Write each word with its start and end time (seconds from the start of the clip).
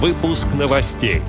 Выпуск 0.00 0.46
новостей. 0.56 1.22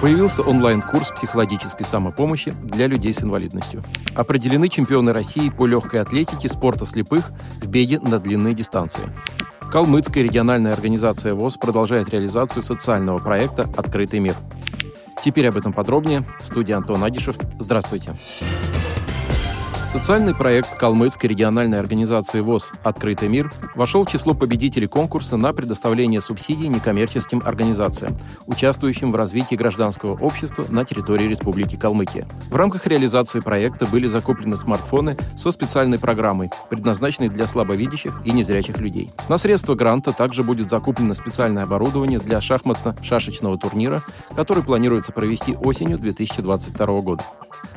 Появился 0.00 0.42
онлайн-курс 0.42 1.10
психологической 1.10 1.84
самопомощи 1.84 2.54
для 2.62 2.86
людей 2.86 3.12
с 3.12 3.20
инвалидностью. 3.20 3.82
Определены 4.14 4.68
чемпионы 4.68 5.12
России 5.12 5.50
по 5.50 5.66
легкой 5.66 6.02
атлетике 6.02 6.48
спорта 6.48 6.86
слепых 6.86 7.32
в 7.60 7.68
беге 7.68 7.98
на 7.98 8.20
длинные 8.20 8.54
дистанции. 8.54 9.02
Калмыцкая 9.72 10.22
региональная 10.22 10.72
организация 10.72 11.34
ВОЗ 11.34 11.56
продолжает 11.56 12.10
реализацию 12.10 12.62
социального 12.62 13.18
проекта 13.18 13.68
«Открытый 13.76 14.20
мир». 14.20 14.36
Теперь 15.24 15.48
об 15.48 15.56
этом 15.56 15.72
подробнее. 15.72 16.22
В 16.40 16.46
студии 16.46 16.72
Антон 16.72 17.02
Агишев. 17.02 17.34
Здравствуйте. 17.58 18.14
Здравствуйте. 18.14 18.71
Социальный 19.92 20.34
проект 20.34 20.78
Калмыцкой 20.78 21.28
региональной 21.28 21.78
организации 21.78 22.40
ВОЗ 22.40 22.72
«Открытый 22.82 23.28
мир» 23.28 23.52
вошел 23.74 24.06
в 24.06 24.10
число 24.10 24.32
победителей 24.32 24.86
конкурса 24.86 25.36
на 25.36 25.52
предоставление 25.52 26.22
субсидий 26.22 26.68
некоммерческим 26.68 27.42
организациям, 27.44 28.16
участвующим 28.46 29.12
в 29.12 29.16
развитии 29.16 29.54
гражданского 29.54 30.18
общества 30.18 30.64
на 30.70 30.86
территории 30.86 31.26
Республики 31.28 31.76
Калмыкия. 31.76 32.26
В 32.48 32.56
рамках 32.56 32.86
реализации 32.86 33.40
проекта 33.40 33.84
были 33.84 34.06
закуплены 34.06 34.56
смартфоны 34.56 35.18
со 35.36 35.50
специальной 35.50 35.98
программой, 35.98 36.50
предназначенной 36.70 37.28
для 37.28 37.46
слабовидящих 37.46 38.22
и 38.24 38.32
незрячих 38.32 38.78
людей. 38.78 39.10
На 39.28 39.36
средства 39.36 39.74
гранта 39.74 40.14
также 40.14 40.42
будет 40.42 40.70
закуплено 40.70 41.12
специальное 41.12 41.64
оборудование 41.64 42.18
для 42.18 42.40
шахматно-шашечного 42.40 43.58
турнира, 43.58 44.02
который 44.34 44.62
планируется 44.62 45.12
провести 45.12 45.54
осенью 45.54 45.98
2022 45.98 47.00
года. 47.02 47.24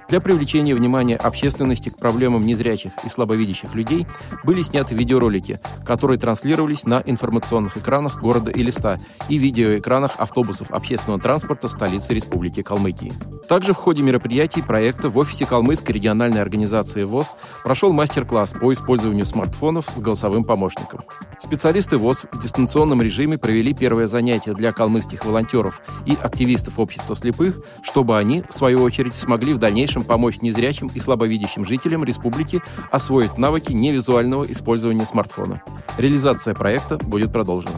Для 0.08 0.22
привлечения 0.22 0.76
внимания 0.76 1.16
общественности 1.16 1.90
к 1.90 1.98
проблемам 1.98 2.46
незрячих 2.46 2.92
и 3.04 3.10
слабовидящих 3.10 3.74
людей 3.74 4.06
были 4.44 4.62
сняты 4.62 4.94
видеоролики, 4.94 5.60
которые 5.84 6.20
транслировались 6.20 6.84
на 6.84 7.02
информационных 7.04 7.78
экранах 7.78 8.22
города 8.22 8.52
Элиста 8.52 9.00
и 9.30 9.40
видеоэкранах 9.40 10.12
автобусов 10.18 10.70
общественного 10.70 11.20
транспорта 11.20 11.68
столицы 11.68 12.14
Республики 12.14 12.62
Калмыкии. 12.62 13.14
Также 13.48 13.74
в 13.74 13.78
ходе 13.78 14.04
мероприятий 14.04 14.62
проекта 14.62 15.10
в 15.10 15.18
офисе 15.18 15.46
Калмыцкой 15.46 15.96
региональной 15.96 16.42
организации 16.42 17.04
ВОЗ 17.04 17.36
прошел 17.64 17.92
мастер-класс 17.92 18.54
по 18.54 18.74
использованию 18.74 19.26
смартфонов 19.26 19.86
с 19.96 20.00
голосовым 20.00 20.44
помощником. 20.44 21.02
Специалисты 21.40 21.98
ВОЗ 21.98 22.26
в 22.32 22.42
дистанционном 22.42 23.02
режиме 23.02 23.38
провели 23.38 23.74
первое 23.74 24.08
занятие 24.08 24.54
для 24.54 24.72
калмыцких 24.72 25.26
волонтеров 25.26 25.82
и 26.06 26.18
активистов 26.22 26.80
общества 26.80 27.16
слепых, 27.16 27.60
чтобы 27.84 28.18
они, 28.18 28.44
в 28.50 28.54
свою 28.54 28.82
очередь, 28.82 29.16
смогли 29.16 29.54
в 29.54 29.58
дальнейшем 29.58 29.95
дальнейшем 29.96 30.04
помочь 30.04 30.42
незрячим 30.42 30.92
и 30.94 31.00
слабовидящим 31.00 31.66
жителям 31.66 32.04
республики 32.04 32.62
освоить 32.92 33.38
навыки 33.38 33.72
невизуального 33.72 34.44
использования 34.52 35.06
смартфона. 35.06 35.62
Реализация 35.98 36.54
проекта 36.54 36.98
будет 36.98 37.32
продолжена. 37.32 37.76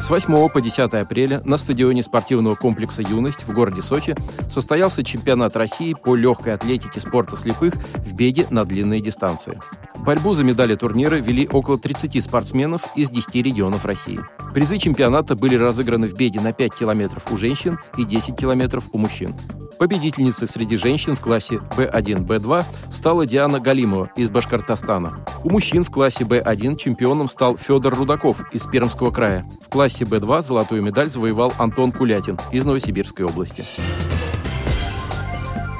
С 0.00 0.08
8 0.08 0.48
по 0.48 0.60
10 0.62 0.78
апреля 0.94 1.42
на 1.44 1.58
стадионе 1.58 2.02
спортивного 2.02 2.54
комплекса 2.54 3.02
«Юность» 3.02 3.46
в 3.46 3.52
городе 3.52 3.82
Сочи 3.82 4.16
состоялся 4.48 5.04
чемпионат 5.04 5.56
России 5.56 5.94
по 5.94 6.16
легкой 6.16 6.54
атлетике 6.54 7.00
спорта 7.00 7.36
слепых 7.36 7.74
в 7.74 8.14
беге 8.14 8.46
на 8.50 8.64
длинные 8.64 9.02
дистанции. 9.02 9.60
Борьбу 9.94 10.32
за 10.32 10.42
медали 10.42 10.74
турнира 10.74 11.16
вели 11.16 11.46
около 11.46 11.78
30 11.78 12.24
спортсменов 12.24 12.82
из 12.96 13.10
10 13.10 13.34
регионов 13.34 13.84
России. 13.84 14.18
Призы 14.54 14.78
чемпионата 14.78 15.36
были 15.36 15.54
разыграны 15.56 16.06
в 16.06 16.14
беге 16.14 16.40
на 16.40 16.54
5 16.54 16.74
километров 16.74 17.30
у 17.30 17.36
женщин 17.36 17.78
и 17.98 18.04
10 18.04 18.34
километров 18.36 18.84
у 18.92 18.98
мужчин. 18.98 19.34
Победительницей 19.80 20.46
среди 20.46 20.76
женщин 20.76 21.16
в 21.16 21.22
классе 21.22 21.54
B1-B2 21.74 22.64
стала 22.92 23.24
Диана 23.24 23.60
Галимова 23.60 24.10
из 24.14 24.28
Башкортостана. 24.28 25.24
У 25.42 25.48
мужчин 25.48 25.84
в 25.84 25.90
классе 25.90 26.24
B1 26.24 26.76
чемпионом 26.76 27.28
стал 27.30 27.56
Федор 27.56 27.94
Рудаков 27.94 28.52
из 28.52 28.66
Пермского 28.66 29.10
края. 29.10 29.50
В 29.64 29.70
классе 29.70 30.04
B2 30.04 30.42
золотую 30.42 30.82
медаль 30.82 31.08
завоевал 31.08 31.54
Антон 31.56 31.92
Кулятин 31.92 32.38
из 32.52 32.66
Новосибирской 32.66 33.24
области. 33.24 33.64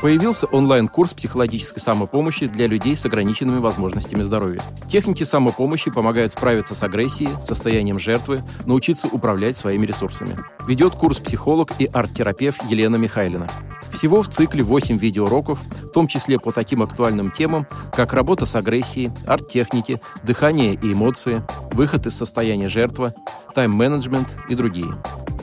Появился 0.00 0.46
онлайн-курс 0.46 1.12
психологической 1.12 1.82
самопомощи 1.82 2.46
для 2.46 2.68
людей 2.68 2.96
с 2.96 3.04
ограниченными 3.04 3.58
возможностями 3.58 4.22
здоровья. 4.22 4.62
Техники 4.88 5.24
самопомощи 5.24 5.90
помогают 5.90 6.32
справиться 6.32 6.74
с 6.74 6.82
агрессией, 6.82 7.36
состоянием 7.42 7.98
жертвы, 7.98 8.42
научиться 8.64 9.08
управлять 9.08 9.58
своими 9.58 9.84
ресурсами. 9.84 10.38
Ведет 10.66 10.94
курс 10.94 11.18
психолог 11.18 11.72
и 11.78 11.84
арт-терапевт 11.84 12.62
Елена 12.64 12.96
Михайлина. 12.96 13.46
Всего 13.92 14.22
в 14.22 14.28
цикле 14.28 14.62
8 14.62 14.96
видеоуроков, 14.98 15.58
в 15.60 15.88
том 15.88 16.06
числе 16.06 16.38
по 16.38 16.52
таким 16.52 16.82
актуальным 16.82 17.30
темам, 17.30 17.66
как 17.92 18.12
работа 18.12 18.46
с 18.46 18.54
агрессией, 18.54 19.10
арт-техники, 19.26 20.00
дыхание 20.22 20.74
и 20.74 20.92
эмоции, 20.92 21.42
выход 21.72 22.06
из 22.06 22.16
состояния 22.16 22.68
жертвы, 22.68 23.14
тайм-менеджмент 23.54 24.28
и 24.48 24.54
другие. 24.54 24.94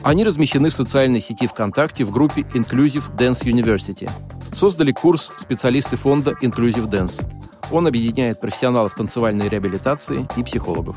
Они 0.02 0.24
размещены 0.24 0.70
в 0.70 0.74
социальной 0.74 1.20
сети 1.20 1.46
ВКонтакте 1.46 2.04
в 2.04 2.10
группе 2.10 2.42
Inclusive 2.54 3.16
Dance 3.16 3.44
University. 3.44 4.10
Создали 4.52 4.92
курс 4.92 5.32
специалисты 5.36 5.96
фонда 5.96 6.34
Inclusive 6.42 6.88
Dance. 6.88 7.24
Он 7.70 7.86
объединяет 7.86 8.40
профессионалов 8.40 8.94
танцевальной 8.94 9.48
реабилитации 9.48 10.26
и 10.36 10.42
психологов. 10.42 10.96